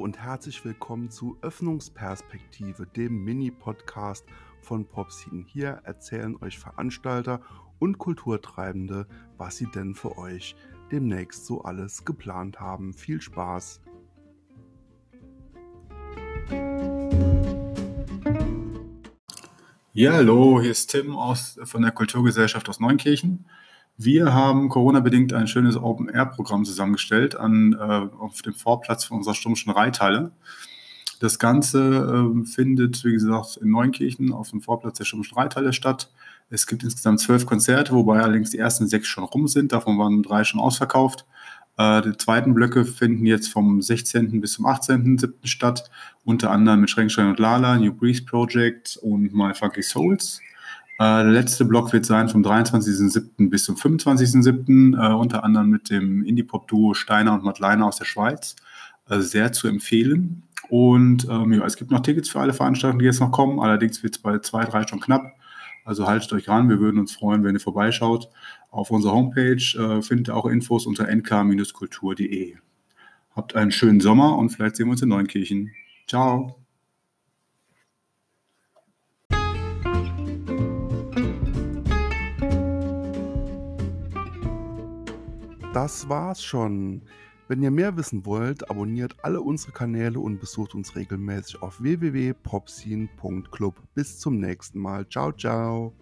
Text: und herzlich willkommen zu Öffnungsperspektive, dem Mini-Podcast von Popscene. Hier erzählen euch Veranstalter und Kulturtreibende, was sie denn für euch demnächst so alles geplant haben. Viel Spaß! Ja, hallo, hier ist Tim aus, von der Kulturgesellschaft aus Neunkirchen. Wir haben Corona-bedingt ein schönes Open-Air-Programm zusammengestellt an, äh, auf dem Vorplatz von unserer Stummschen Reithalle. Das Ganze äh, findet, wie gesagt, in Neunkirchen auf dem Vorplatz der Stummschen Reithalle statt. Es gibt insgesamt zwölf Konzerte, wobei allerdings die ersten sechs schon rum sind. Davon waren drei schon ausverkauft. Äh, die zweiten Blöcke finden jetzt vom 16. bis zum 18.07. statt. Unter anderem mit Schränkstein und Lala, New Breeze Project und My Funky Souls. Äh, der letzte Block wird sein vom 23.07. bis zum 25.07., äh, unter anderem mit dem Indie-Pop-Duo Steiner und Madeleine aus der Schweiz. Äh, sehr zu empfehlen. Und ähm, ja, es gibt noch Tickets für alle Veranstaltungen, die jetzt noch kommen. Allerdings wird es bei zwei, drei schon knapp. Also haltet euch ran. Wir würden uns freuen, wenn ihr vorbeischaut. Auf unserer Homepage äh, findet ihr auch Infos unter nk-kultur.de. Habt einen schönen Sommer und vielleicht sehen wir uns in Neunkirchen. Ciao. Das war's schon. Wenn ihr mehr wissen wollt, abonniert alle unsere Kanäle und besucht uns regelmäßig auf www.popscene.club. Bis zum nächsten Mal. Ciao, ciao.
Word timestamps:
und 0.00 0.18
herzlich 0.18 0.64
willkommen 0.64 1.10
zu 1.10 1.38
Öffnungsperspektive, 1.42 2.88
dem 2.88 3.22
Mini-Podcast 3.22 4.26
von 4.60 4.84
Popscene. 4.84 5.44
Hier 5.46 5.80
erzählen 5.84 6.34
euch 6.42 6.58
Veranstalter 6.58 7.40
und 7.78 7.96
Kulturtreibende, 7.96 9.06
was 9.38 9.58
sie 9.58 9.70
denn 9.70 9.94
für 9.94 10.18
euch 10.18 10.56
demnächst 10.90 11.46
so 11.46 11.62
alles 11.62 12.04
geplant 12.04 12.58
haben. 12.58 12.92
Viel 12.92 13.20
Spaß! 13.20 13.80
Ja, 19.92 20.14
hallo, 20.14 20.60
hier 20.60 20.72
ist 20.72 20.88
Tim 20.88 21.14
aus, 21.14 21.60
von 21.62 21.82
der 21.82 21.92
Kulturgesellschaft 21.92 22.68
aus 22.68 22.80
Neunkirchen. 22.80 23.46
Wir 24.02 24.32
haben 24.32 24.70
Corona-bedingt 24.70 25.34
ein 25.34 25.46
schönes 25.46 25.76
Open-Air-Programm 25.76 26.64
zusammengestellt 26.64 27.36
an, 27.36 27.74
äh, 27.74 28.08
auf 28.18 28.40
dem 28.40 28.54
Vorplatz 28.54 29.04
von 29.04 29.18
unserer 29.18 29.34
Stummschen 29.34 29.70
Reithalle. 29.70 30.32
Das 31.20 31.38
Ganze 31.38 32.32
äh, 32.32 32.46
findet, 32.46 33.04
wie 33.04 33.12
gesagt, 33.12 33.58
in 33.58 33.68
Neunkirchen 33.68 34.32
auf 34.32 34.48
dem 34.48 34.62
Vorplatz 34.62 34.96
der 34.96 35.04
Stummschen 35.04 35.36
Reithalle 35.36 35.74
statt. 35.74 36.10
Es 36.48 36.66
gibt 36.66 36.82
insgesamt 36.82 37.20
zwölf 37.20 37.44
Konzerte, 37.44 37.92
wobei 37.92 38.22
allerdings 38.22 38.48
die 38.48 38.56
ersten 38.56 38.88
sechs 38.88 39.06
schon 39.06 39.24
rum 39.24 39.48
sind. 39.48 39.72
Davon 39.72 39.98
waren 39.98 40.22
drei 40.22 40.44
schon 40.44 40.60
ausverkauft. 40.60 41.26
Äh, 41.76 42.00
die 42.00 42.16
zweiten 42.16 42.54
Blöcke 42.54 42.86
finden 42.86 43.26
jetzt 43.26 43.48
vom 43.48 43.82
16. 43.82 44.40
bis 44.40 44.54
zum 44.54 44.64
18.07. 44.64 45.30
statt. 45.44 45.90
Unter 46.24 46.52
anderem 46.52 46.80
mit 46.80 46.88
Schränkstein 46.88 47.28
und 47.28 47.38
Lala, 47.38 47.76
New 47.76 47.92
Breeze 47.92 48.24
Project 48.24 48.96
und 49.02 49.34
My 49.34 49.52
Funky 49.52 49.82
Souls. 49.82 50.40
Äh, 51.00 51.22
der 51.22 51.32
letzte 51.32 51.64
Block 51.64 51.94
wird 51.94 52.04
sein 52.04 52.28
vom 52.28 52.42
23.07. 52.42 53.48
bis 53.48 53.64
zum 53.64 53.76
25.07., 53.76 54.94
äh, 54.94 55.14
unter 55.14 55.44
anderem 55.44 55.70
mit 55.70 55.88
dem 55.88 56.22
Indie-Pop-Duo 56.22 56.92
Steiner 56.92 57.32
und 57.32 57.42
Madeleine 57.42 57.86
aus 57.86 57.96
der 57.96 58.04
Schweiz. 58.04 58.54
Äh, 59.08 59.20
sehr 59.20 59.50
zu 59.54 59.66
empfehlen. 59.66 60.42
Und 60.68 61.26
ähm, 61.30 61.54
ja, 61.54 61.64
es 61.64 61.76
gibt 61.76 61.90
noch 61.90 62.00
Tickets 62.00 62.28
für 62.28 62.40
alle 62.40 62.52
Veranstaltungen, 62.52 62.98
die 62.98 63.06
jetzt 63.06 63.20
noch 63.20 63.32
kommen. 63.32 63.60
Allerdings 63.60 64.02
wird 64.02 64.16
es 64.16 64.22
bei 64.22 64.40
zwei, 64.40 64.66
drei 64.66 64.86
schon 64.86 65.00
knapp. 65.00 65.24
Also 65.86 66.06
haltet 66.06 66.34
euch 66.34 66.46
ran. 66.50 66.68
Wir 66.68 66.80
würden 66.80 67.00
uns 67.00 67.14
freuen, 67.14 67.44
wenn 67.44 67.54
ihr 67.54 67.60
vorbeischaut. 67.60 68.28
Auf 68.70 68.90
unserer 68.90 69.14
Homepage 69.14 69.54
äh, 69.54 70.02
findet 70.02 70.28
ihr 70.28 70.36
auch 70.36 70.44
Infos 70.44 70.84
unter 70.84 71.08
nk-kultur.de. 71.08 72.56
Habt 73.34 73.56
einen 73.56 73.72
schönen 73.72 74.00
Sommer 74.00 74.36
und 74.36 74.50
vielleicht 74.50 74.76
sehen 74.76 74.86
wir 74.88 74.92
uns 74.92 75.02
in 75.02 75.08
Neunkirchen. 75.08 75.70
Ciao. 76.06 76.59
Das 85.72 86.08
war's 86.08 86.42
schon. 86.42 87.02
Wenn 87.46 87.62
ihr 87.62 87.70
mehr 87.70 87.96
wissen 87.96 88.26
wollt, 88.26 88.68
abonniert 88.68 89.14
alle 89.22 89.40
unsere 89.40 89.70
Kanäle 89.70 90.18
und 90.18 90.40
besucht 90.40 90.74
uns 90.74 90.96
regelmäßig 90.96 91.62
auf 91.62 91.80
www.popscene.club. 91.80 93.80
Bis 93.94 94.18
zum 94.18 94.38
nächsten 94.38 94.80
Mal. 94.80 95.08
Ciao, 95.08 95.30
ciao. 95.30 95.94